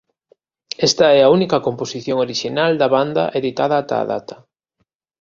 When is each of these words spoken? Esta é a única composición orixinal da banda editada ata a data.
Esta 0.87 1.05
é 1.17 1.19
a 1.23 1.31
única 1.37 1.63
composición 1.67 2.17
orixinal 2.25 2.71
da 2.81 2.87
banda 2.95 3.23
editada 3.39 3.75
ata 3.81 3.95
a 3.99 4.07
data. 4.13 4.35